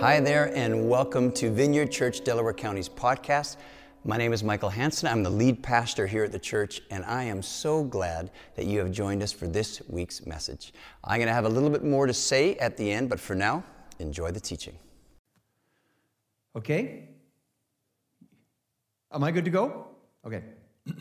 [0.00, 3.56] Hi there, and welcome to Vineyard Church Delaware County's podcast.
[4.04, 5.08] My name is Michael Hanson.
[5.08, 8.78] I'm the lead pastor here at the church, and I am so glad that you
[8.80, 10.74] have joined us for this week's message.
[11.02, 13.34] I'm going to have a little bit more to say at the end, but for
[13.34, 13.64] now,
[13.98, 14.78] enjoy the teaching.
[16.54, 17.08] Okay?
[19.10, 19.86] Am I good to go?
[20.26, 20.42] Okay.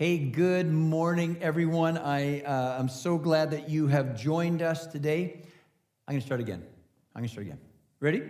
[0.00, 1.98] Hey, good morning, everyone.
[1.98, 5.42] I uh, am so glad that you have joined us today.
[6.08, 6.62] I'm going to start again.
[7.14, 7.58] I'm going to start again.
[8.00, 8.22] Ready?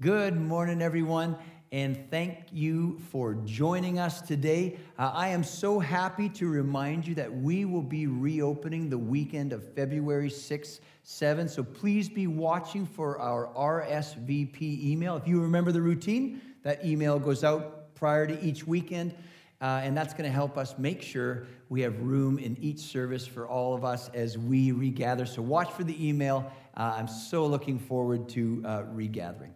[0.00, 1.36] Good morning, everyone,
[1.70, 4.78] and thank you for joining us today.
[4.98, 9.52] Uh, I am so happy to remind you that we will be reopening the weekend
[9.52, 11.46] of February 6th, 7.
[11.46, 15.18] So please be watching for our RSVP email.
[15.18, 19.14] If you remember the routine, that email goes out prior to each weekend,
[19.60, 23.26] uh, and that's going to help us make sure we have room in each service
[23.26, 25.24] for all of us as we regather.
[25.26, 26.50] So watch for the email.
[26.76, 29.54] Uh, I'm so looking forward to uh, regathering.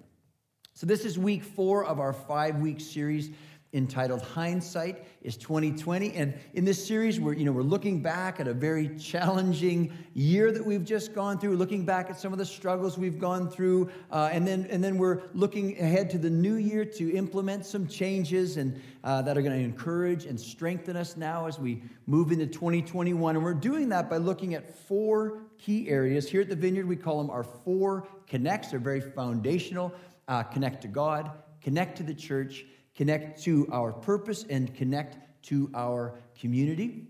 [0.74, 3.30] So this is week four of our five-week series
[3.76, 8.48] entitled hindsight is 2020 and in this series we're you know we're looking back at
[8.48, 12.44] a very challenging year that we've just gone through looking back at some of the
[12.44, 16.54] struggles we've gone through uh, and then and then we're looking ahead to the new
[16.54, 21.16] year to implement some changes and uh, that are going to encourage and strengthen us
[21.16, 25.88] now as we move into 2021 and we're doing that by looking at four key
[25.88, 26.30] areas.
[26.30, 28.68] Here at the vineyard we call them our four connects.
[28.68, 29.92] They're very foundational.
[30.28, 31.30] Uh, connect to god
[31.66, 32.64] connect to the church
[32.96, 37.04] connect to our purpose, and connect to our community.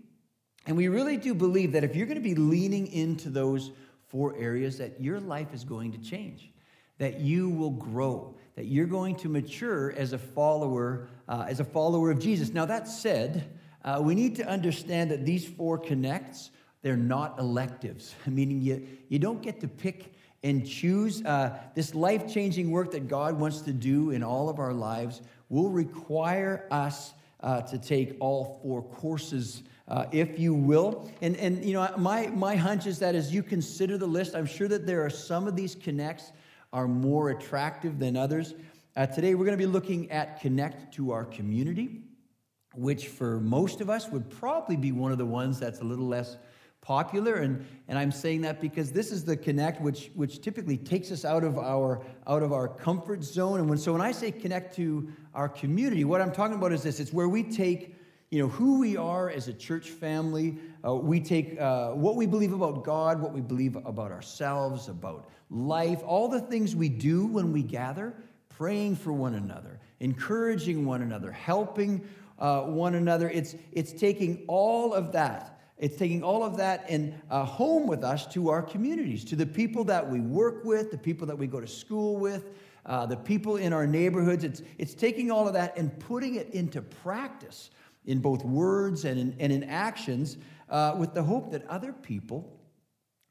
[0.67, 3.71] And we really do believe that if you're going to be leaning into those
[4.09, 6.51] four areas, that your life is going to change,
[6.97, 11.63] that you will grow, that you're going to mature as a follower, uh, as a
[11.63, 12.53] follower of Jesus.
[12.53, 13.49] Now that said,
[13.83, 19.19] uh, we need to understand that these four connects, they're not electives, meaning you, you
[19.19, 20.13] don't get to pick
[20.47, 24.59] and choose uh, this life changing work that God wants to do in all of
[24.59, 31.11] our lives will require us uh, to take all four courses, uh, if you will.
[31.21, 34.45] And, and you know, my, my hunch is that as you consider the list, I'm
[34.45, 36.31] sure that there are some of these connects
[36.71, 38.53] are more attractive than others.
[38.95, 42.03] Uh, today, we're going to be looking at connect to our community,
[42.73, 46.07] which for most of us would probably be one of the ones that's a little
[46.07, 46.37] less
[46.87, 51.11] popular and, and i'm saying that because this is the connect which, which typically takes
[51.11, 53.59] us out of our out of our comfort zone.
[53.59, 56.83] And when so when i say connect to our community what i'm talking about is
[56.83, 57.01] this.
[57.01, 57.93] It's where we take
[58.29, 60.57] you know who we are as a church family.
[60.85, 65.29] Uh, we take uh, what we believe about god what we believe about ourselves about
[65.49, 68.13] life all the things we do when we gather
[68.47, 72.01] praying for one another encouraging one another helping
[72.39, 73.29] uh, one another.
[73.29, 78.03] It's it's taking all of that it's taking all of that and uh, home with
[78.03, 81.45] us to our communities, to the people that we work with, the people that we
[81.45, 82.49] go to school with,
[82.85, 84.43] uh, the people in our neighborhoods.
[84.43, 87.69] It's, it's taking all of that and putting it into practice
[88.05, 90.37] in both words and in, and in actions
[90.69, 92.57] uh, with the hope that other people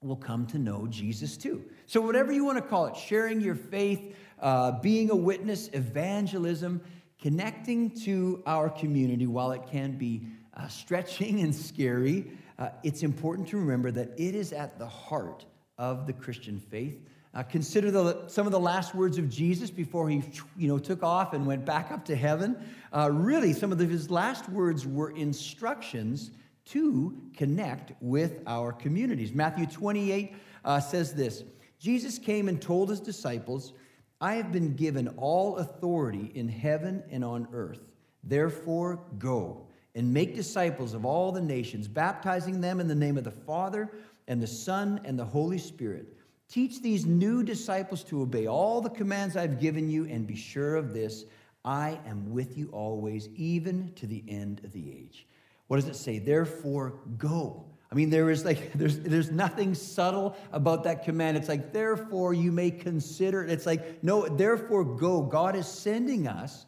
[0.02, 1.64] will come to know Jesus too.
[1.86, 6.80] So, whatever you want to call it, sharing your faith, uh, being a witness, evangelism,
[7.20, 13.48] connecting to our community while it can be uh, stretching and scary, uh, it's important
[13.48, 15.44] to remember that it is at the heart
[15.78, 16.98] of the Christian faith.
[17.34, 20.22] Uh, consider the, some of the last words of Jesus before he
[20.56, 22.56] you know, took off and went back up to heaven.
[22.92, 26.30] Uh, really, some of the, his last words were instructions
[26.64, 29.34] to connect with our communities.
[29.34, 30.34] Matthew 28
[30.64, 31.44] uh, says this
[31.78, 33.74] Jesus came and told his disciples,
[34.18, 37.80] I have been given all authority in heaven and on earth.
[38.24, 39.66] Therefore, go
[39.96, 43.90] and make disciples of all the nations, baptizing them in the name of the Father
[44.28, 46.16] and the Son and the Holy Spirit.
[46.48, 50.76] Teach these new disciples to obey all the commands I've given you, and be sure
[50.76, 51.24] of this
[51.64, 55.26] I am with you always, even to the end of the age.
[55.66, 56.20] What does it say?
[56.20, 57.64] Therefore, go.
[57.90, 61.36] I mean, there is like, there's, there's nothing subtle about that command.
[61.36, 63.50] It's like, therefore, you may consider it.
[63.50, 65.22] It's like, no, therefore, go.
[65.22, 66.66] God is sending us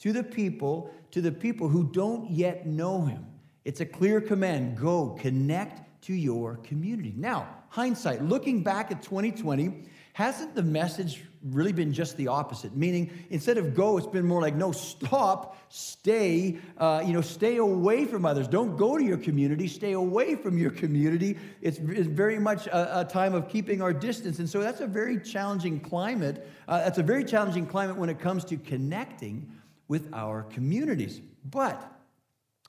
[0.00, 3.24] to the people, to the people who don't yet know him.
[3.64, 7.14] It's a clear command go, connect to your community.
[7.16, 12.76] Now, hindsight, looking back at 2020, hasn't the message really been just the opposite?
[12.76, 17.58] Meaning, instead of go, it's been more like no, stop, stay, uh, you know, stay
[17.58, 18.48] away from others.
[18.48, 21.38] Don't go to your community, stay away from your community.
[21.60, 24.38] It's, it's very much a, a, time of keeping our distance.
[24.38, 26.46] And so that's a very challenging climate.
[26.68, 29.50] Uh, that's a very challenging climate when it comes to connecting
[29.92, 31.20] with our communities.
[31.44, 31.78] But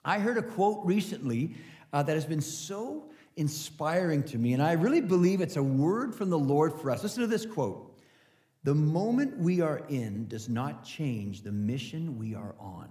[0.04, 1.56] I heard a quote recently
[1.94, 3.06] uh, that has been so
[3.38, 7.02] inspiring to me, and I really believe it's a word from the Lord for us.
[7.02, 7.98] Listen to this quote
[8.66, 12.90] The moment we are in does not change the mission we are on.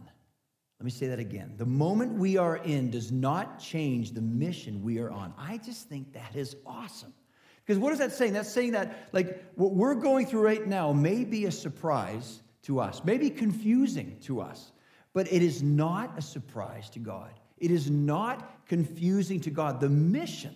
[0.81, 1.53] Let me say that again.
[1.59, 5.35] The moment we are in does not change the mission we are on.
[5.37, 7.13] I just think that is awesome.
[7.67, 8.33] Because what is that saying?
[8.33, 12.81] That's saying that, like, what we're going through right now may be a surprise to
[12.81, 14.73] us, may be confusing to us,
[15.13, 17.31] but it is not a surprise to God.
[17.59, 19.81] It is not confusing to God.
[19.81, 20.55] The mission,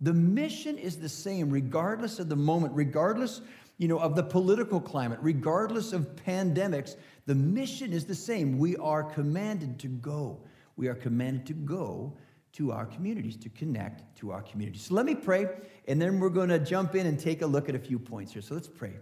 [0.00, 3.40] the mission is the same regardless of the moment, regardless,
[3.78, 6.96] you know, of the political climate, regardless of pandemics.
[7.26, 8.58] The mission is the same.
[8.58, 10.40] We are commanded to go.
[10.76, 12.16] We are commanded to go
[12.52, 14.82] to our communities, to connect to our communities.
[14.82, 15.46] So let me pray,
[15.88, 18.32] and then we're going to jump in and take a look at a few points
[18.32, 18.42] here.
[18.42, 18.92] So let's pray.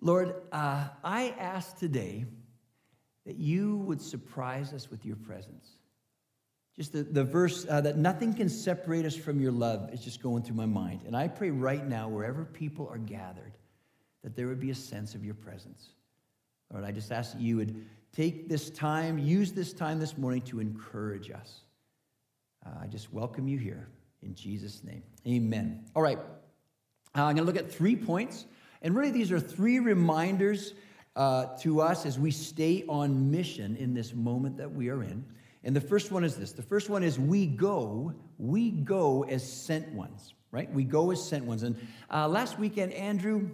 [0.00, 2.24] Lord, uh, I ask today
[3.26, 5.68] that you would surprise us with your presence.
[6.76, 10.22] Just the, the verse uh, that nothing can separate us from your love is just
[10.22, 11.02] going through my mind.
[11.06, 13.52] And I pray right now, wherever people are gathered,
[14.22, 15.90] that there would be a sense of your presence.
[16.72, 20.40] Lord, I just ask that you would take this time, use this time this morning
[20.42, 21.60] to encourage us.
[22.64, 23.88] Uh, I just welcome you here
[24.22, 25.02] in Jesus' name.
[25.26, 25.84] Amen.
[25.94, 26.18] All right.
[26.18, 28.46] Uh, I'm going to look at three points.
[28.82, 30.74] And really, these are three reminders
[31.16, 35.24] uh, to us as we stay on mission in this moment that we are in.
[35.64, 39.50] And the first one is this the first one is we go, we go as
[39.50, 40.72] sent ones, right?
[40.72, 41.62] We go as sent ones.
[41.62, 41.76] And
[42.10, 43.50] uh, last weekend, Andrew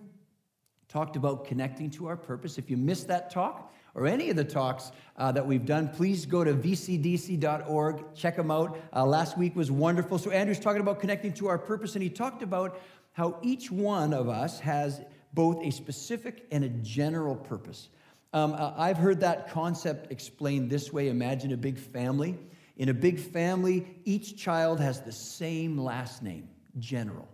[0.88, 2.58] talked about connecting to our purpose.
[2.58, 6.26] If you missed that talk, or any of the talks uh, that we've done, please
[6.26, 8.78] go to vcdc.org, check them out.
[8.94, 10.18] Uh, last week was wonderful.
[10.18, 12.78] So, Andrew's talking about connecting to our purpose, and he talked about
[13.12, 15.00] how each one of us has
[15.36, 17.90] both a specific and a general purpose.
[18.32, 22.36] Um, uh, I've heard that concept explained this way imagine a big family.
[22.78, 26.48] In a big family, each child has the same last name,
[26.78, 27.28] general.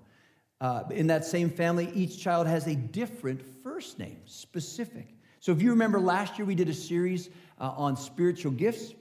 [0.60, 5.08] Uh, in that same family, each child has a different first name, specific.
[5.40, 8.94] So, if you remember last year, we did a series uh, on spiritual gifts.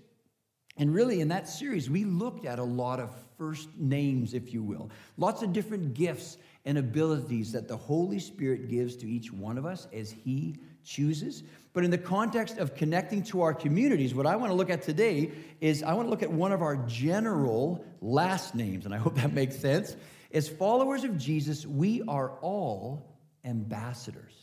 [0.77, 4.63] And really, in that series, we looked at a lot of first names, if you
[4.63, 9.58] will, lots of different gifts and abilities that the Holy Spirit gives to each one
[9.58, 11.44] of us as He chooses.
[11.74, 14.81] But in the context of connecting to our communities, what I want to look at
[14.81, 18.98] today is I want to look at one of our general last names, and I
[18.98, 19.96] hope that makes sense.
[20.34, 24.42] As followers of Jesus, we are all ambassadors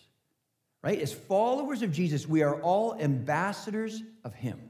[0.82, 1.00] right?
[1.00, 4.60] As followers of Jesus, we are all ambassadors of Him.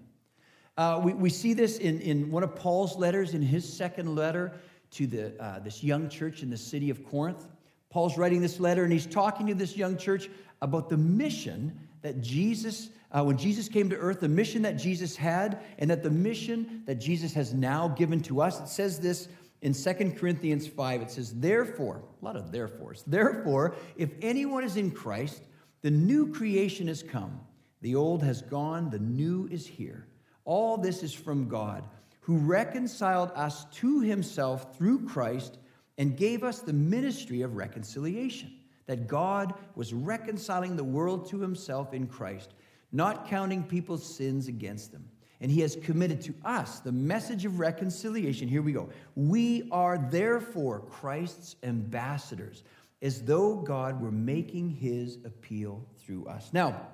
[0.77, 4.53] Uh, we, we see this in, in one of Paul's letters, in his second letter
[4.93, 7.47] to the, uh, this young church in the city of Corinth.
[7.91, 10.29] Paul's writing this letter, and he's talking to this young church
[10.61, 15.17] about the mission that Jesus, uh, when Jesus came to earth, the mission that Jesus
[15.17, 18.61] had, and that the mission that Jesus has now given to us.
[18.61, 19.29] It says this
[19.63, 21.03] in 2 Corinthians 5.
[21.03, 25.43] It says, Therefore, a lot of therefores, therefore, if anyone is in Christ,
[25.83, 27.41] the new creation has come.
[27.81, 30.07] The old has gone, the new is here.
[30.45, 31.85] All this is from God,
[32.29, 35.57] who reconciled us to himself through Christ
[35.97, 38.53] and gave us the ministry of reconciliation.
[38.85, 42.53] That God was reconciling the world to himself in Christ,
[42.93, 45.09] not counting people's sins against them.
[45.41, 48.47] And he has committed to us the message of reconciliation.
[48.47, 48.91] Here we go.
[49.17, 52.63] We are therefore Christ's ambassadors
[53.01, 56.51] as though God were making his appeal through us.
[56.53, 56.89] Now,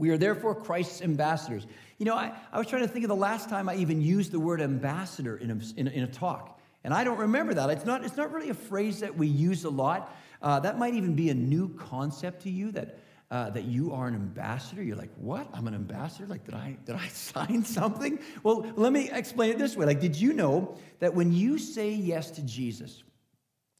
[0.00, 1.66] we are therefore Christ's ambassadors.
[1.98, 4.32] You know, I, I was trying to think of the last time I even used
[4.32, 7.70] the word ambassador in a, in in a talk, and I don't remember that.
[7.70, 10.16] It's not, it's not really a phrase that we use a lot.
[10.40, 12.98] Uh, that might even be a new concept to you that,
[13.30, 14.82] uh, that you are an ambassador.
[14.82, 15.46] You're like, what?
[15.52, 16.26] I'm an ambassador?
[16.26, 18.18] Like, did I, did I sign something?
[18.42, 19.84] Well, let me explain it this way.
[19.84, 23.02] Like, did you know that when you say yes to Jesus,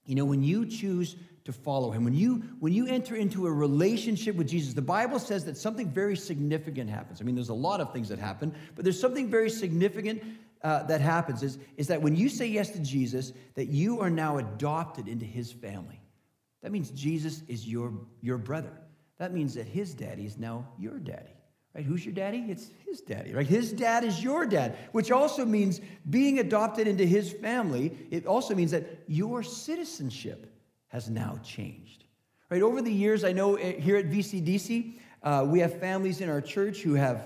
[0.05, 2.05] you know, when you choose to follow him.
[2.05, 5.89] When you, when you enter into a relationship with Jesus, the Bible says that something
[5.89, 7.21] very significant happens.
[7.21, 10.23] I mean, there's a lot of things that happen, but there's something very significant
[10.63, 14.11] uh, that happens is, is that when you say yes to Jesus, that you are
[14.11, 16.01] now adopted into his family.
[16.63, 18.73] That means Jesus is your, your brother.
[19.19, 21.35] That means that his daddy is now your daddy.
[21.75, 21.85] Right?
[21.85, 22.45] Who's your daddy?
[22.49, 23.47] It's his daddy, right?
[23.47, 25.81] His dad is your dad, which also means
[26.11, 27.97] being adopted into his family.
[28.11, 30.50] It also means that your citizenship
[30.91, 32.05] has now changed.
[32.51, 36.29] Right, over the years, I know eh, here at VCDC, uh, we have families in
[36.29, 37.23] our church who have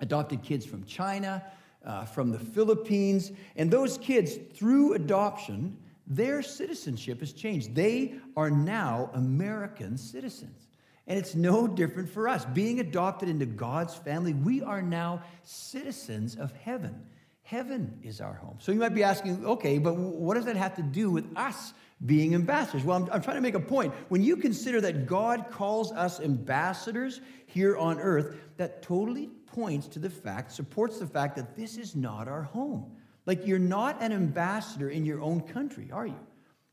[0.00, 1.44] adopted kids from China,
[1.84, 5.76] uh, from the Philippines, and those kids, through adoption,
[6.06, 7.74] their citizenship has changed.
[7.74, 10.68] They are now American citizens.
[11.06, 12.44] And it's no different for us.
[12.44, 17.02] Being adopted into God's family, we are now citizens of heaven.
[17.42, 18.56] Heaven is our home.
[18.60, 21.74] So you might be asking, okay, but what does that have to do with us
[22.04, 22.84] being ambassadors?
[22.84, 23.94] Well, I'm, I'm, trying to make a point.
[24.08, 29.98] When you consider that God calls us ambassadors here on earth, that totally points to
[29.98, 32.96] the fact, supports the fact that this is not our home.
[33.26, 36.18] Like you're not an ambassador in your own country, are you?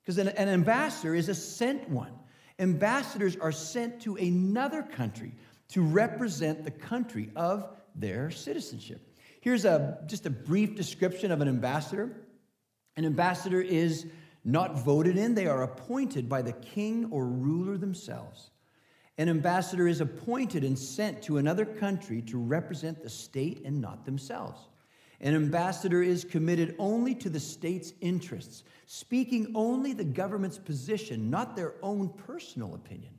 [0.01, 2.11] Because an, an ambassador is a sent one.
[2.57, 5.33] Ambassadors are sent to another country
[5.69, 9.01] to represent the country of their citizenship.
[9.41, 12.09] Here's a, just a brief description of an ambassador.
[12.97, 14.07] An ambassador is
[14.43, 18.51] not voted in, they are appointed by the king or ruler themselves.
[19.17, 24.05] An ambassador is appointed and sent to another country to represent the state and not
[24.05, 24.61] themselves.
[25.21, 31.57] An ambassador is committed only to the state's interests, speaking only the government's position, not
[31.57, 33.13] their own personal opinion.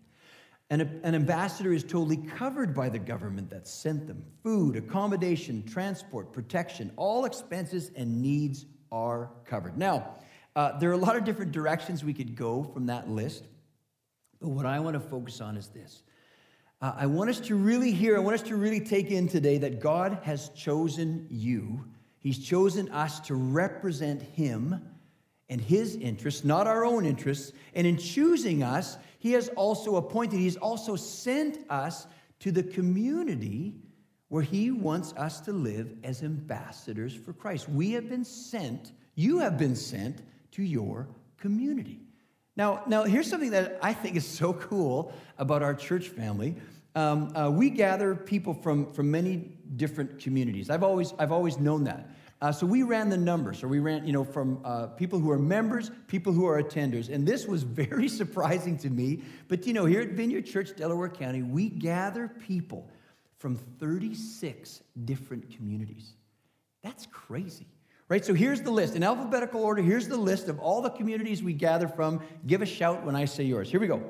[0.70, 4.24] An, an ambassador is totally covered by the government that sent them.
[4.42, 9.76] Food, accommodation, transport, protection, all expenses and needs are covered.
[9.76, 10.14] Now,
[10.56, 13.44] uh, there are a lot of different directions we could go from that list,
[14.40, 16.02] but what I want to focus on is this.
[16.82, 19.58] Uh, I want us to really hear, I want us to really take in today
[19.58, 21.84] that God has chosen you.
[22.18, 24.80] He's chosen us to represent Him
[25.48, 27.52] and His interests, not our own interests.
[27.74, 32.06] And in choosing us, He has also appointed, He's also sent us
[32.40, 33.74] to the community
[34.28, 37.68] where He wants us to live as ambassadors for Christ.
[37.68, 42.00] We have been sent, you have been sent to your community.
[42.56, 46.56] Now, now here's something that I think is so cool about our church family.
[46.94, 49.36] Um, uh, we gather people from, from many
[49.76, 50.70] different communities.
[50.70, 52.10] I've always, I've always known that.
[52.42, 55.30] Uh, so we ran the numbers, or we ran, you know, from uh, people who
[55.30, 57.10] are members, people who are attenders.
[57.10, 59.22] And this was very surprising to me.
[59.48, 62.90] But, you know, here at Vineyard Church, Delaware County, we gather people
[63.38, 66.14] from 36 different communities.
[66.82, 67.66] That's crazy.
[68.10, 68.24] Right?
[68.24, 68.96] So here's the list.
[68.96, 72.20] In alphabetical order, here's the list of all the communities we gather from.
[72.48, 73.70] Give a shout when I say yours.
[73.70, 74.02] Here we go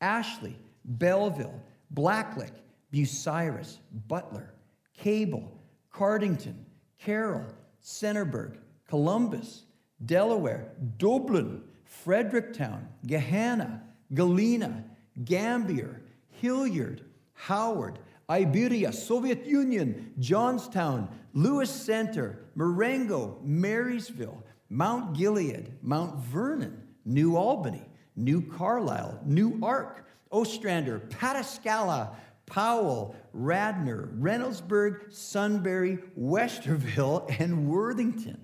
[0.00, 1.62] Ashley, Bellville,
[1.94, 2.50] Blacklick,
[2.92, 4.52] Bucyrus, Butler,
[4.98, 5.48] Cable,
[5.94, 6.56] Cardington,
[6.98, 7.46] Carroll,
[7.82, 8.56] Centerburg,
[8.88, 9.62] Columbus,
[10.04, 13.80] Delaware, Dublin, Fredericktown, Gahanna,
[14.12, 14.82] Galena,
[15.24, 16.02] Gambier,
[16.40, 17.02] Hilliard,
[17.34, 27.82] Howard, Iberia, Soviet Union, Johnstown, Lewis Center, Marengo, Marysville, Mount Gilead, Mount Vernon, New Albany,
[28.16, 32.14] New Carlisle, Newark, Ostrander, Pataskala,
[32.46, 38.40] Powell, Radnor, Reynoldsburg, Sunbury, Westerville, and Worthington.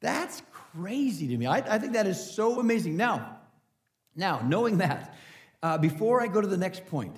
[0.00, 1.46] That's crazy to me.
[1.46, 2.96] I, I think that is so amazing.
[2.96, 3.38] Now,
[4.14, 5.16] now knowing that,
[5.62, 7.16] uh, before I go to the next point,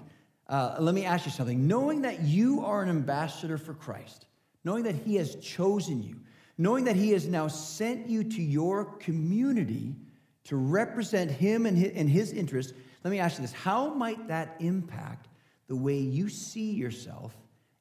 [0.48, 1.66] uh, let me ask you something.
[1.66, 4.26] Knowing that you are an ambassador for Christ,
[4.64, 6.16] knowing that He has chosen you,
[6.56, 9.94] knowing that He has now sent you to your community
[10.44, 12.72] to represent Him and His, and his interests,
[13.04, 15.28] let me ask you this how might that impact
[15.66, 17.36] the way you see yourself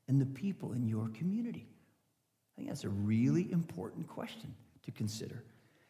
[0.07, 1.67] and the people in your community?
[1.69, 5.43] I think that's a really important question to consider.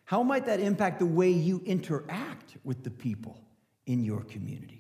[0.05, 3.41] How might that impact the way you interact with the people
[3.88, 4.76] in your community?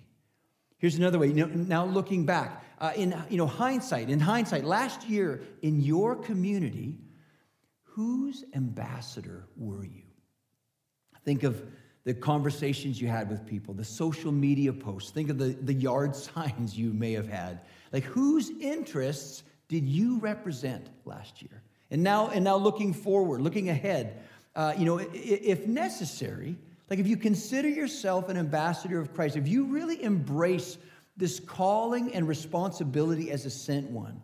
[0.77, 1.33] Here's another way.
[1.33, 6.97] now, looking back, uh, in you know hindsight, in hindsight, last year in your community,
[7.83, 10.03] whose ambassador were you?
[11.25, 11.63] Think of
[12.03, 15.11] the conversations you had with people, the social media posts.
[15.11, 17.61] Think of the, the yard signs you may have had.
[17.91, 21.63] Like, whose interests did you represent last year?
[21.89, 24.21] And now, and now looking forward, looking ahead,
[24.55, 26.55] uh, you know, if necessary,
[26.89, 30.77] like if you consider yourself an ambassador of Christ, if you really embrace
[31.17, 34.21] this calling and responsibility as a sent one,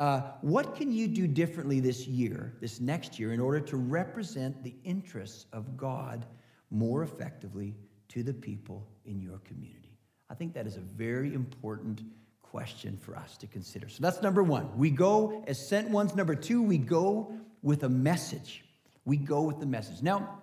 [0.00, 4.62] uh, what can you do differently this year, this next year, in order to represent
[4.62, 6.26] the interests of God
[6.70, 7.74] more effectively
[8.08, 9.96] to the people in your community?
[10.28, 12.02] I think that is a very important
[12.42, 13.88] question for us to consider.
[13.88, 14.76] So that's number one.
[14.76, 16.14] We go as sent ones.
[16.14, 17.32] Number two, we go
[17.62, 18.64] with a message.
[19.04, 20.02] We go with the message.
[20.02, 20.40] Now,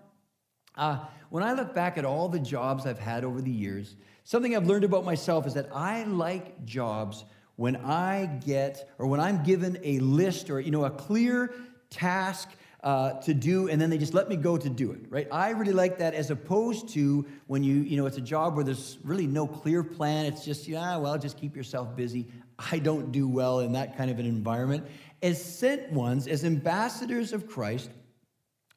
[0.76, 1.00] uh,
[1.30, 4.68] when I look back at all the jobs I've had over the years, something I've
[4.68, 7.26] learned about myself is that I like jobs
[7.56, 11.54] when I get or when I'm given a list or you know a clear
[11.90, 12.50] task
[12.84, 15.28] uh, to do, and then they just let me go to do it, right?
[15.32, 18.64] I really like that as opposed to when you, you know, it's a job where
[18.64, 20.26] there's really no clear plan.
[20.26, 22.28] It's just, yeah, well, just keep yourself busy.
[22.72, 24.88] I don't do well in that kind of an environment.
[25.22, 27.92] As sent ones, as ambassadors of Christ,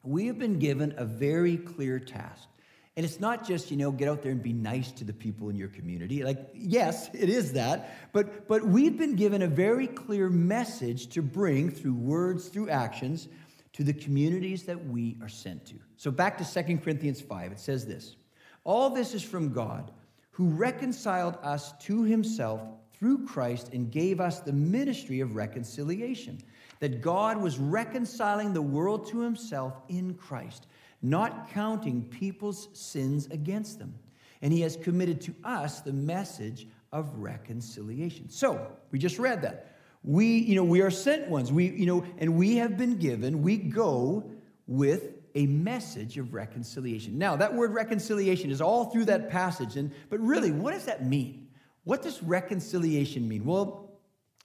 [0.05, 2.49] we have been given a very clear task.
[2.97, 5.49] And it's not just, you know, get out there and be nice to the people
[5.49, 6.23] in your community.
[6.23, 8.13] Like, yes, it is that.
[8.13, 13.29] But, but we've been given a very clear message to bring through words, through actions,
[13.73, 15.75] to the communities that we are sent to.
[15.97, 18.15] So back to 2 Corinthians 5, it says this
[18.63, 19.91] All this is from God,
[20.31, 22.61] who reconciled us to himself
[22.93, 26.41] through Christ and gave us the ministry of reconciliation.
[26.85, 30.67] That God was reconciling the world to himself in Christ
[31.01, 33.95] not counting people's sins against them.
[34.43, 38.29] And he has committed to us the message of reconciliation.
[38.29, 39.79] So, we just read that.
[40.03, 41.51] We, you know, we are sent ones.
[41.51, 44.31] We, you know, and we have been given, we go
[44.67, 47.17] with a message of reconciliation.
[47.17, 51.07] Now, that word reconciliation is all through that passage, and but really, what does that
[51.07, 51.49] mean?
[51.85, 53.45] What does reconciliation mean?
[53.47, 53.84] Well,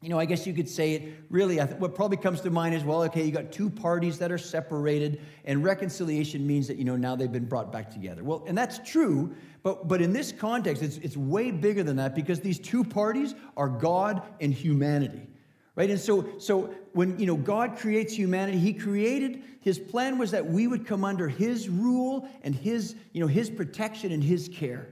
[0.02, 2.86] you know, I guess you could say it really, what probably comes to mind is
[2.86, 6.96] well, okay, you got two parties that are separated, and reconciliation means that, you know,
[6.96, 8.24] now they've been brought back together.
[8.24, 12.16] Well, and that's true, but, but in this context, it's, it's way bigger than that
[12.16, 15.28] because these two parties are God and humanity.
[15.76, 15.90] Right?
[15.90, 20.46] And so, so when you know God creates humanity, He created His plan was that
[20.46, 24.90] we would come under His rule and His, you know, His protection and His care.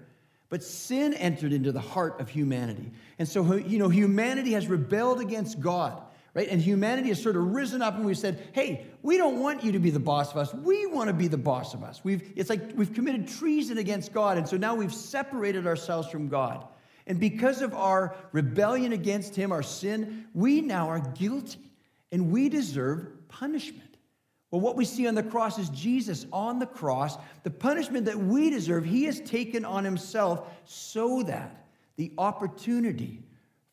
[0.49, 2.91] But sin entered into the heart of humanity.
[3.19, 6.01] And so, you know, humanity has rebelled against God,
[6.33, 6.47] right?
[6.47, 9.73] And humanity has sort of risen up and we've said, hey, we don't want you
[9.73, 10.53] to be the boss of us.
[10.53, 12.01] We want to be the boss of us.
[12.03, 14.37] We've, it's like we've committed treason against God.
[14.37, 16.65] And so now we've separated ourselves from God.
[17.07, 21.59] And because of our rebellion against Him, our sin, we now are guilty
[22.11, 23.86] and we deserve punishment.
[24.49, 28.17] Well, what we see on the cross is Jesus on the cross, the punishment that
[28.17, 31.65] we deserve, he has taken on himself so that
[31.97, 33.23] the opportunity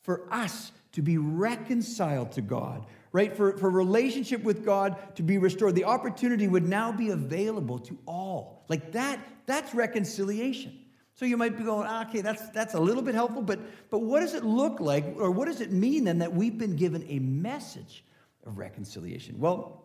[0.02, 3.36] for us to be reconciled to God, right?
[3.36, 7.96] For, for relationship with God to be restored, the opportunity would now be available to
[8.06, 8.64] all.
[8.68, 10.78] Like that, that's reconciliation.
[11.14, 14.00] So you might be going, ah, okay, that's, that's a little bit helpful, but, but
[14.00, 17.04] what does it look like, or what does it mean then that we've been given
[17.08, 18.04] a message
[18.44, 19.38] of reconciliation?
[19.38, 19.83] Well,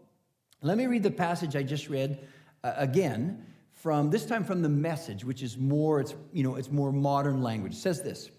[0.61, 2.27] let me read the passage I just read
[2.63, 6.71] uh, again from this time from the message which is more it's you know it's
[6.71, 7.73] more modern language.
[7.73, 8.29] It says this.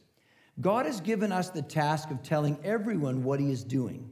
[0.61, 4.11] God has given us the task of telling everyone what he is doing.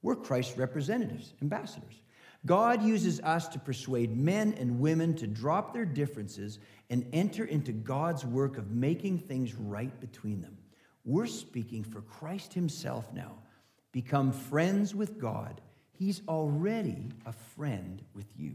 [0.00, 2.00] We're Christ's representatives, ambassadors.
[2.46, 6.58] God uses us to persuade men and women to drop their differences
[6.88, 10.56] and enter into God's work of making things right between them.
[11.04, 13.34] We're speaking for Christ himself now.
[13.92, 15.60] Become friends with God
[16.00, 18.54] He's already a friend with you.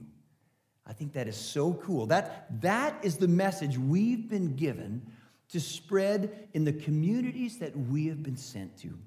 [0.88, 2.08] I think that is so cool.
[2.08, 5.05] That, that is the message we've been given
[5.49, 8.97] to spread in the communities that we have been sent to.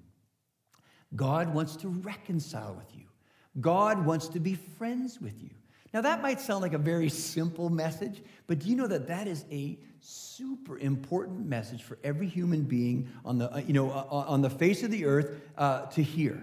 [1.17, 3.07] God wants to reconcile with you,
[3.61, 5.51] God wants to be friends with you.
[5.93, 9.27] Now, that might sound like a very simple message, but do you know that that
[9.27, 14.05] is a super important message for every human being on the, uh, you know, uh,
[14.29, 16.41] on the face of the earth uh, to hear?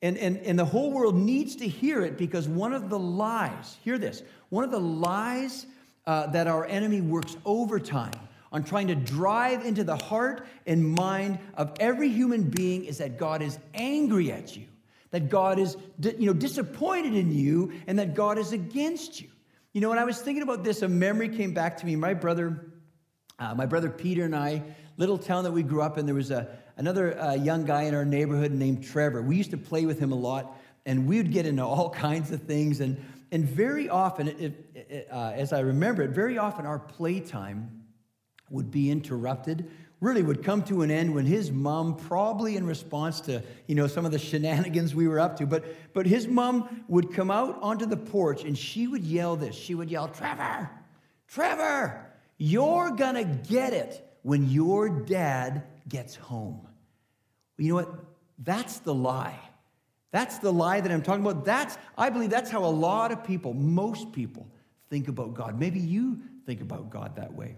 [0.00, 3.76] And, and, and the whole world needs to hear it because one of the lies,
[3.82, 5.66] hear this, one of the lies
[6.06, 8.12] uh, that our enemy works overtime
[8.52, 13.18] on trying to drive into the heart and mind of every human being is that
[13.18, 14.64] God is angry at you,
[15.10, 19.28] that God is you know, disappointed in you, and that God is against you.
[19.72, 21.94] You know, when I was thinking about this, a memory came back to me.
[21.94, 22.72] My brother,
[23.38, 24.62] uh, my brother Peter and I,
[24.96, 27.94] little town that we grew up in, there was a, another uh, young guy in
[27.94, 29.20] our neighborhood named Trevor.
[29.20, 32.30] We used to play with him a lot, and we would get into all kinds
[32.30, 32.80] of things.
[32.80, 37.84] And, and very often, it, it, uh, as I remember it, very often our playtime
[38.48, 43.20] would be interrupted really would come to an end when his mom probably in response
[43.20, 46.84] to you know some of the shenanigans we were up to but but his mom
[46.86, 50.70] would come out onto the porch and she would yell this she would yell trevor
[51.26, 52.06] trevor
[52.38, 56.67] you're gonna get it when your dad gets home
[57.58, 57.94] you know what?
[58.38, 59.38] That's the lie.
[60.10, 61.44] That's the lie that I'm talking about.
[61.44, 64.46] That's, I believe that's how a lot of people, most people,
[64.88, 65.58] think about God.
[65.58, 67.56] Maybe you think about God that way.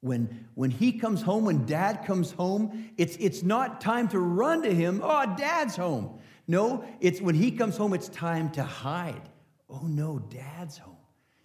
[0.00, 4.62] When, when he comes home, when dad comes home, it's, it's not time to run
[4.62, 5.00] to him.
[5.02, 6.20] Oh, dad's home.
[6.46, 9.28] No, it's when he comes home, it's time to hide.
[9.68, 10.96] Oh, no, dad's home.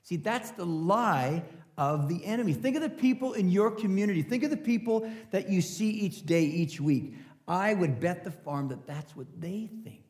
[0.03, 1.43] See, that's the lie
[1.77, 2.53] of the enemy.
[2.53, 4.21] Think of the people in your community.
[4.21, 7.15] Think of the people that you see each day, each week.
[7.47, 10.03] I would bet the farm that that's what they think.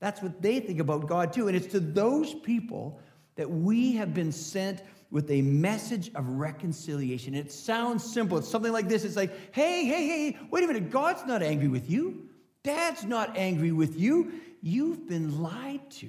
[0.00, 1.48] That's what they think about God too.
[1.48, 3.00] And it's to those people
[3.36, 7.34] that we have been sent with a message of reconciliation.
[7.34, 8.38] It sounds simple.
[8.38, 9.04] It's something like this.
[9.04, 10.90] It's like, hey, hey, hey, wait a minute.
[10.90, 12.28] God's not angry with you.
[12.62, 14.32] Dad's not angry with you.
[14.60, 16.08] You've been lied to.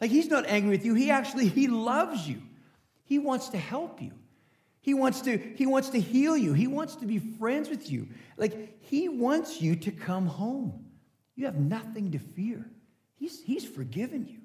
[0.00, 0.94] Like he's not angry with you.
[0.94, 2.42] He actually, he loves you.
[3.04, 4.12] He wants to help you.
[4.86, 6.52] He wants to, he wants to heal you.
[6.52, 8.06] He wants to be friends with you.
[8.36, 10.84] Like, he wants you to come home.
[11.34, 12.70] You have nothing to fear.
[13.16, 14.38] He's, he's forgiven you.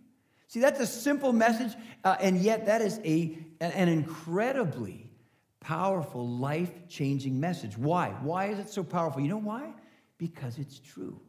[0.48, 5.12] See, that's a simple message, uh, and yet that is a, an incredibly
[5.60, 7.78] powerful, life changing message.
[7.78, 8.10] Why?
[8.24, 9.22] Why is it so powerful?
[9.22, 9.72] You know why?
[10.18, 11.22] Because it's true.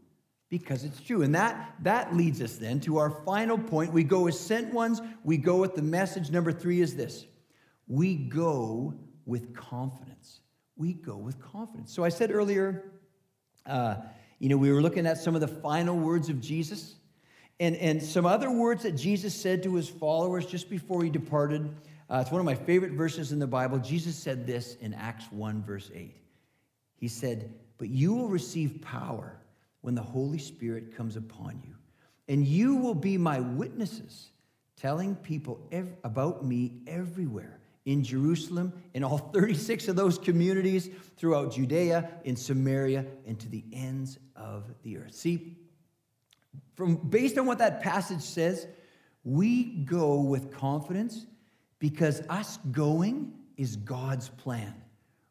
[0.48, 1.20] Because it's true.
[1.20, 3.92] And that, that leads us then to our final point.
[3.92, 6.30] We go as sent ones, we go with the message.
[6.30, 7.26] Number three is this
[7.92, 8.94] we go
[9.26, 10.40] with confidence.
[10.76, 11.92] We go with confidence.
[11.92, 12.90] So I said earlier,
[13.66, 13.96] uh,
[14.38, 16.94] you know, we were looking at some of the final words of Jesus
[17.60, 21.68] and, and some other words that Jesus said to his followers just before he departed.
[22.08, 23.78] Uh, it's one of my favorite verses in the Bible.
[23.78, 26.16] Jesus said this in Acts 1, verse 8.
[26.96, 29.38] He said, But you will receive power
[29.82, 31.74] when the Holy Spirit comes upon you,
[32.26, 34.30] and you will be my witnesses,
[34.76, 41.52] telling people ev- about me everywhere in Jerusalem, in all 36 of those communities throughout
[41.52, 45.14] Judea, in Samaria, and to the ends of the earth.
[45.14, 45.56] See,
[46.74, 48.66] from based on what that passage says,
[49.24, 51.26] we go with confidence
[51.78, 54.74] because us going is God's plan.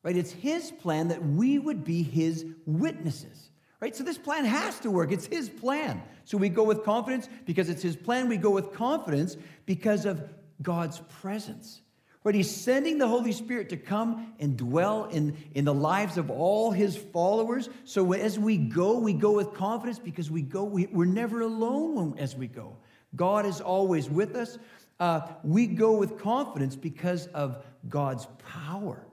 [0.04, 0.16] Right?
[0.16, 3.52] It's his plan that we would be his witnesses.
[3.80, 3.96] Right?
[3.96, 5.12] So this plan has to work.
[5.12, 6.02] It's his plan.
[6.24, 8.28] So we go with confidence because it's his plan.
[8.28, 10.24] We go with confidence because of
[10.62, 11.82] God's presence.
[12.24, 16.30] But he's sending the Holy Spirit to come and dwell in, in the lives of
[16.30, 17.68] all his followers.
[17.84, 22.20] So as we go, we go with confidence because we go, we, we're never alone
[22.20, 22.78] as we go.
[23.16, 24.60] God is always with us.
[25.00, 29.04] Uh, we go with confidence because of God's power.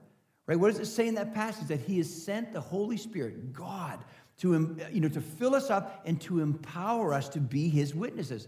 [0.45, 0.59] Right?
[0.59, 1.67] What does it say in that passage?
[1.67, 3.99] That he has sent the Holy Spirit, God,
[4.41, 8.47] to, you know, to fill us up and to empower us to be his witnesses,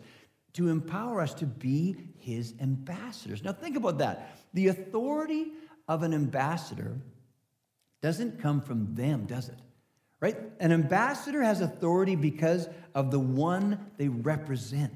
[0.53, 3.43] to empower us to be his ambassadors.
[3.43, 4.35] Now, think about that.
[4.53, 5.47] The authority
[5.87, 6.97] of an ambassador
[8.01, 9.59] doesn't come from them, does it?
[10.19, 10.37] Right?
[10.59, 14.93] An ambassador has authority because of the one they represent.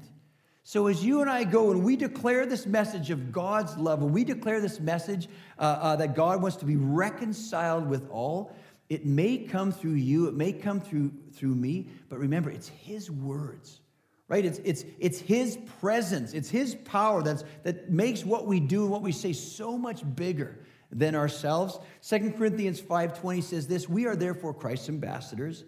[0.62, 4.12] So, as you and I go and we declare this message of God's love, and
[4.12, 8.54] we declare this message uh, uh, that God wants to be reconciled with all,
[8.88, 13.10] it may come through you, it may come through, through me, but remember, it's His
[13.10, 13.80] words
[14.28, 14.44] right?
[14.44, 18.90] It's, it's, it's His presence, it's His power that's, that makes what we do and
[18.90, 20.58] what we say so much bigger
[20.90, 21.78] than ourselves.
[22.00, 25.64] Second Corinthians 5.20 says this, We are therefore Christ's ambassadors,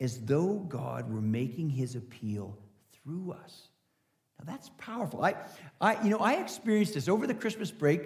[0.00, 2.56] as though God were making His appeal
[2.92, 3.68] through us.
[4.38, 5.24] Now that's powerful.
[5.24, 5.34] I,
[5.80, 8.00] I, you know, I experienced this over the Christmas break.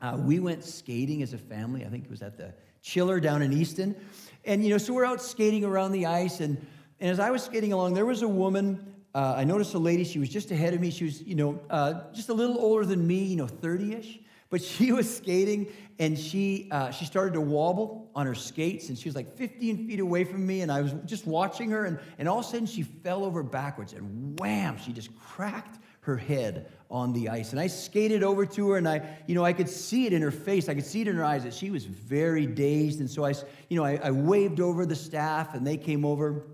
[0.00, 1.84] Uh, we went skating as a family.
[1.84, 3.96] I think it was at the Chiller down in Easton.
[4.44, 6.64] And, you know, so we're out skating around the ice and
[7.00, 8.94] and as I was skating along, there was a woman.
[9.14, 10.04] Uh, I noticed a lady.
[10.04, 10.90] She was just ahead of me.
[10.90, 14.20] She was, you know, uh, just a little older than me, you know, 30-ish.
[14.50, 18.98] But she was skating, and she uh, she started to wobble on her skates, and
[18.98, 21.98] she was like 15 feet away from me, and I was just watching her, and,
[22.18, 24.78] and all of a sudden she fell over backwards, and wham!
[24.78, 27.50] She just cracked her head on the ice.
[27.50, 30.22] And I skated over to her and I, you know, I could see it in
[30.22, 30.66] her face.
[30.70, 33.00] I could see it in her eyes that she was very dazed.
[33.00, 33.34] And so I,
[33.68, 36.46] you know, I, I waved over the staff and they came over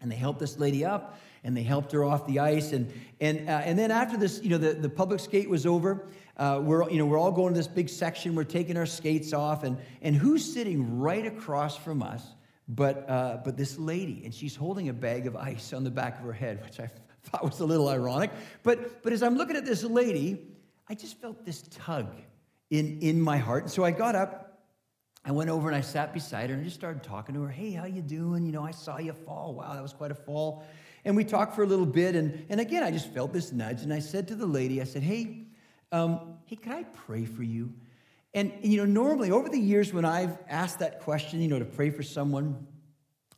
[0.00, 2.72] and they helped this lady up and they helped her off the ice.
[2.72, 6.06] And, and, uh, and then after this, you know, the, the public skate was over.
[6.36, 8.34] Uh, we're, you know, we're all going to this big section.
[8.34, 9.64] We're taking our skates off.
[9.64, 12.22] And, and who's sitting right across from us
[12.68, 14.22] but, uh, but this lady?
[14.24, 16.90] And she's holding a bag of ice on the back of her head, which I
[17.24, 18.30] thought was a little ironic.
[18.62, 20.46] But, but as I'm looking at this lady,
[20.88, 22.08] I just felt this tug
[22.70, 23.64] in, in my heart.
[23.64, 24.47] And so I got up
[25.28, 27.50] I went over and I sat beside her and just started talking to her.
[27.50, 28.46] Hey, how you doing?
[28.46, 29.52] You know, I saw you fall.
[29.52, 30.64] Wow, that was quite a fall.
[31.04, 32.16] And we talked for a little bit.
[32.16, 33.82] And, and again, I just felt this nudge.
[33.82, 35.44] And I said to the lady, I said, hey,
[35.92, 37.74] um, hey, can I pray for you?
[38.32, 41.66] And, you know, normally over the years when I've asked that question, you know, to
[41.66, 42.66] pray for someone,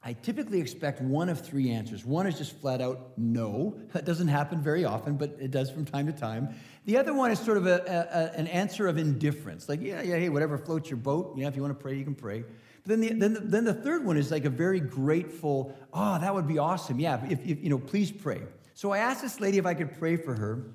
[0.03, 2.07] I typically expect one of three answers.
[2.07, 3.79] One is just flat out no.
[3.93, 6.55] That doesn't happen very often, but it does from time to time.
[6.87, 10.17] The other one is sort of a, a, an answer of indifference, like, yeah, yeah,
[10.17, 11.37] hey, whatever floats your boat.
[11.37, 12.45] Yeah, if you want to pray, you can pray.
[12.83, 16.19] But then the, then the, then the third one is like a very grateful, oh,
[16.19, 16.99] that would be awesome.
[16.99, 18.41] Yeah, if, if you know, please pray.
[18.73, 20.73] So I asked this lady if I could pray for her,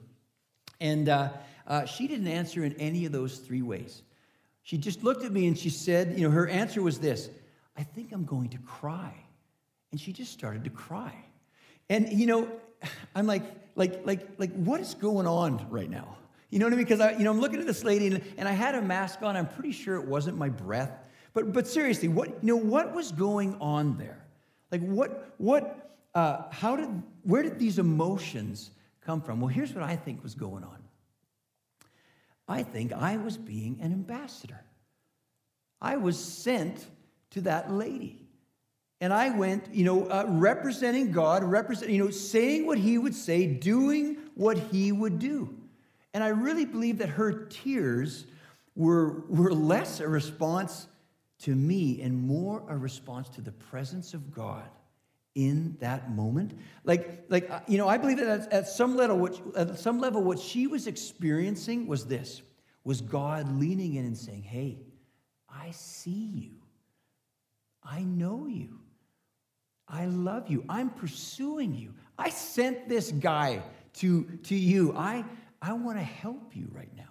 [0.79, 1.29] and uh,
[1.65, 4.03] uh, she didn't answer in any of those three ways.
[4.61, 7.29] She just looked at me and she said, you know, her answer was this
[7.77, 9.13] I think I'm going to cry.
[9.91, 11.13] And she just started to cry.
[11.89, 12.47] And, you know,
[13.15, 13.43] I'm like,
[13.75, 16.17] like, like, like, what is going on right now?
[16.49, 16.85] You know what I mean?
[16.85, 19.21] Because I, you know, I'm looking at this lady and, and I had a mask
[19.21, 19.35] on.
[19.35, 20.91] I'm pretty sure it wasn't my breath.
[21.33, 24.25] But, but seriously, what, you know, what was going on there?
[24.71, 26.89] Like, what, what, uh, how did,
[27.23, 29.41] where did these emotions come from?
[29.41, 30.77] Well, here's what I think was going on.
[32.47, 34.63] I think I was being an ambassador.
[35.81, 36.85] I was sent
[37.31, 38.25] to that lady.
[39.01, 43.13] And I went, you know, uh, representing God, represent, you know, saying what he would
[43.13, 45.53] say, doing what he would do.
[46.13, 48.25] And I really believe that her tears
[48.75, 50.87] were, were less a response
[51.39, 54.69] to me and more a response to the presence of God
[55.35, 56.57] in that moment.
[56.85, 59.99] Like, like uh, you know, I believe that at, at some level, what, at some
[59.99, 62.41] level, what she was experiencing was this:
[62.85, 64.79] was God leaning in and saying, "Hey,
[65.49, 66.51] I see you.
[67.85, 68.79] I know you.
[69.87, 70.65] I love you.
[70.67, 71.93] I'm pursuing you.
[72.17, 73.61] I sent this guy
[73.95, 74.93] to, to you.
[74.97, 75.23] I,
[75.61, 77.03] I want to help you right now.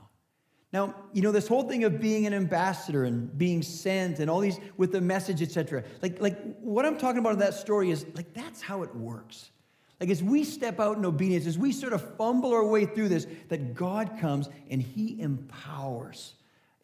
[0.72, 4.40] Now, you know, this whole thing of being an ambassador and being sent and all
[4.40, 5.84] these with the message, etc.
[6.02, 9.52] Like, like what I'm talking about in that story is like that's how it works.
[10.00, 13.08] Like as we step out in obedience, as we sort of fumble our way through
[13.08, 16.34] this, that God comes and He empowers.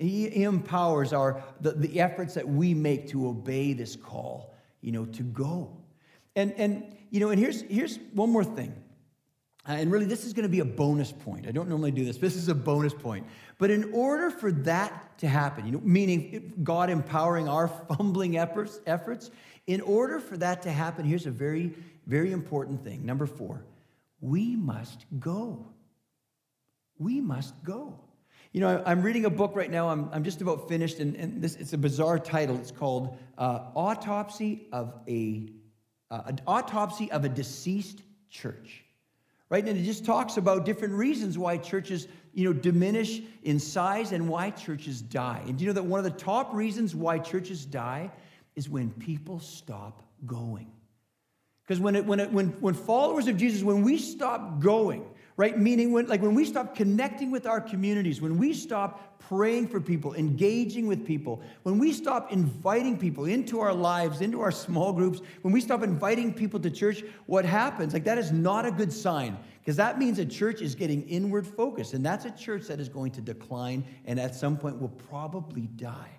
[0.01, 5.05] He empowers our the, the efforts that we make to obey this call, you know,
[5.05, 5.77] to go.
[6.35, 8.75] And and you know, and here's here's one more thing.
[9.69, 11.47] Uh, and really, this is going to be a bonus point.
[11.47, 12.17] I don't normally do this.
[12.17, 13.27] but This is a bonus point.
[13.59, 18.81] But in order for that to happen, you know, meaning God empowering our fumbling efforts,
[18.87, 19.31] efforts,
[19.67, 21.75] in order for that to happen, here's a very,
[22.07, 23.05] very important thing.
[23.05, 23.63] Number four,
[24.23, 25.67] we must go.
[26.99, 28.01] We must go.
[28.53, 29.89] You know, I'm reading a book right now.
[29.89, 32.57] I'm, I'm just about finished, and, and this it's a bizarre title.
[32.57, 35.49] It's called uh, "Autopsy of a
[36.11, 38.85] uh, Autopsy of a Deceased Church."
[39.51, 39.67] right?
[39.67, 44.29] And it just talks about different reasons why churches, you know, diminish in size and
[44.29, 45.43] why churches die.
[45.47, 48.11] And do you know that one of the top reasons why churches die
[48.57, 50.71] is when people stop going.
[51.63, 55.05] Because when, it, when, it, when, when followers of Jesus, when we stop going,
[55.37, 55.59] right?
[55.59, 59.81] Meaning when, like when we stop connecting with our communities, when we stop praying for
[59.81, 64.93] people, engaging with people, when we stop inviting people into our lives, into our small
[64.93, 67.93] groups, when we stop inviting people to church, what happens?
[67.93, 71.47] Like that is not a good sign because that means a church is getting inward
[71.47, 74.89] focused, and that's a church that is going to decline and at some point will
[74.89, 76.11] probably die.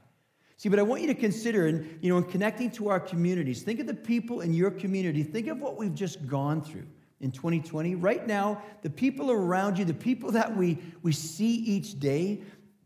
[0.58, 3.64] See, but I want you to consider, and you know, in connecting to our communities,
[3.64, 5.24] think of the people in your community.
[5.24, 6.86] Think of what we've just gone through
[7.22, 7.96] in 2020.
[7.96, 12.42] Right now, the people around you, the people that we, we see each day,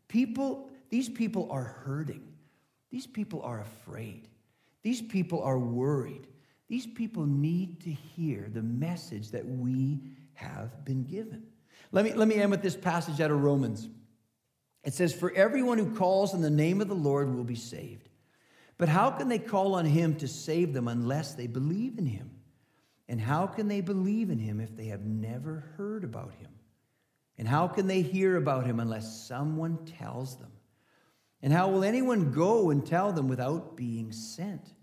[0.07, 2.33] people, these people are hurting.
[2.91, 4.27] These people are afraid.
[4.83, 6.27] These people are worried.
[6.67, 9.99] These people need to hear the message that we
[10.33, 11.43] have been given.
[11.91, 13.89] Let me, let me end with this passage out of Romans.
[14.83, 18.09] It says, For everyone who calls in the name of the Lord will be saved.
[18.77, 22.29] But how can they call on him to save them unless they believe in him?
[23.07, 26.49] And how can they believe in him if they have never heard about him?
[27.37, 30.51] And how can they hear about him unless someone tells them?
[31.41, 34.73] And how will anyone go and tell them without being sent?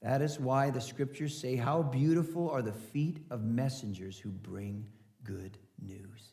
[0.00, 4.86] That is why the scriptures say, How beautiful are the feet of messengers who bring
[5.28, 6.32] good news.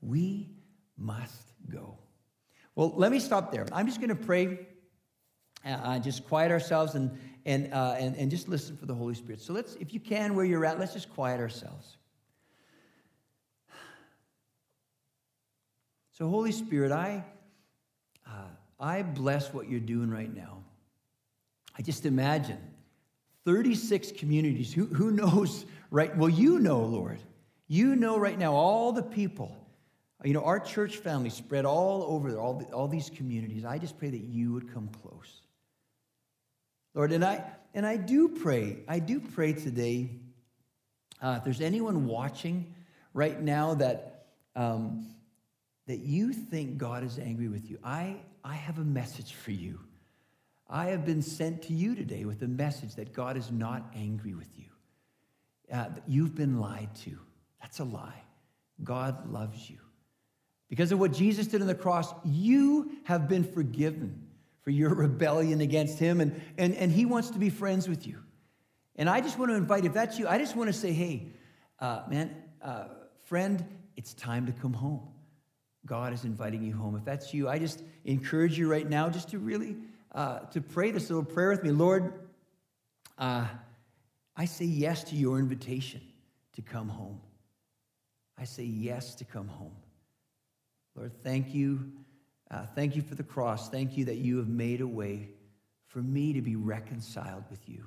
[0.00, 0.50] We
[0.96, 1.98] must go.
[2.74, 3.66] Well, let me stop there.
[3.72, 4.66] I'm just going to pray,
[5.64, 7.16] uh, uh, just quiet ourselves and,
[7.46, 9.40] and, uh, and, and just listen for the Holy Spirit.
[9.40, 11.96] So let's, if you can, where you're at, let's just quiet ourselves.
[16.12, 17.24] So, Holy Spirit, I,
[18.26, 18.46] uh,
[18.78, 20.58] I bless what you're doing right now.
[21.76, 22.58] I just imagine
[23.44, 24.72] 36 communities.
[24.72, 26.16] Who, who knows, right?
[26.16, 27.18] Well, you know, Lord.
[27.66, 29.56] You know right now all the people.
[30.22, 33.64] You know, our church family spread all over all, the, all these communities.
[33.64, 35.43] I just pray that you would come close.
[36.94, 40.10] Lord, and I, and I do pray, I do pray today,
[41.20, 42.72] uh, if there's anyone watching
[43.12, 45.06] right now that, um,
[45.86, 49.80] that you think God is angry with you, I, I have a message for you.
[50.68, 54.34] I have been sent to you today with a message that God is not angry
[54.34, 54.66] with you.
[55.72, 57.18] Uh, you've been lied to.
[57.60, 58.22] That's a lie.
[58.82, 59.78] God loves you.
[60.68, 64.23] Because of what Jesus did on the cross, you have been forgiven
[64.64, 68.18] for your rebellion against him, and, and, and he wants to be friends with you.
[68.96, 71.28] And I just want to invite, if that's you, I just want to say, hey,
[71.80, 72.86] uh, man, uh,
[73.24, 73.64] friend,
[73.96, 75.08] it's time to come home.
[75.86, 76.96] God is inviting you home.
[76.96, 79.76] If that's you, I just encourage you right now just to really
[80.12, 81.72] uh, to pray this little prayer with me.
[81.72, 82.12] Lord,
[83.18, 83.46] uh,
[84.36, 86.00] I say yes to your invitation
[86.54, 87.20] to come home.
[88.38, 89.74] I say yes to come home.
[90.96, 91.92] Lord, thank you.
[92.54, 93.68] Uh, thank you for the cross.
[93.68, 95.30] Thank you that you have made a way
[95.88, 97.84] for me to be reconciled with you.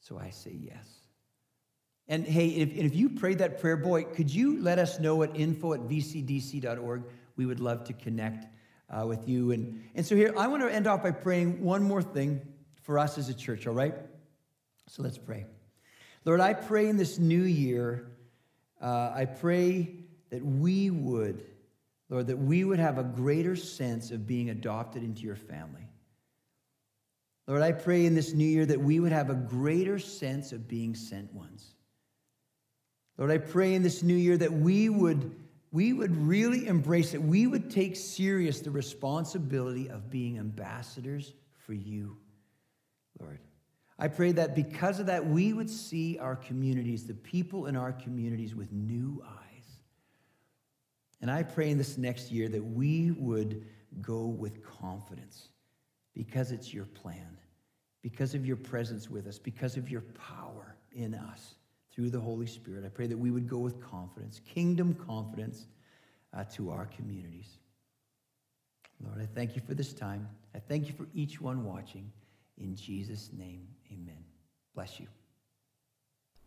[0.00, 0.88] So I say yes.
[2.08, 5.36] And hey, if, if you prayed that prayer, boy, could you let us know at
[5.36, 7.02] info at vcdc.org?
[7.36, 8.46] we would love to connect
[8.90, 9.52] uh, with you.
[9.52, 12.40] And, and so, here, I want to end off by praying one more thing
[12.82, 13.94] for us as a church, all right?
[14.88, 15.46] So, let's pray.
[16.24, 18.06] Lord, I pray in this new year,
[18.80, 19.94] uh, I pray
[20.30, 21.44] that we would,
[22.12, 25.88] Lord, that we would have a greater sense of being adopted into your family.
[27.46, 30.68] Lord, I pray in this new year that we would have a greater sense of
[30.68, 31.72] being sent ones.
[33.16, 35.34] Lord, I pray in this new year that we would,
[35.70, 37.22] we would really embrace it.
[37.22, 41.32] We would take serious the responsibility of being ambassadors
[41.64, 42.18] for you,
[43.18, 43.38] Lord.
[43.98, 47.92] I pray that because of that, we would see our communities, the people in our
[47.92, 49.41] communities, with new eyes.
[51.22, 53.64] And I pray in this next year that we would
[54.02, 55.48] go with confidence
[56.14, 57.38] because it's your plan,
[58.02, 61.54] because of your presence with us, because of your power in us
[61.94, 62.84] through the Holy Spirit.
[62.84, 65.66] I pray that we would go with confidence, kingdom confidence,
[66.34, 67.58] uh, to our communities.
[69.04, 70.28] Lord, I thank you for this time.
[70.54, 72.10] I thank you for each one watching.
[72.58, 74.24] In Jesus' name, amen.
[74.74, 75.06] Bless you.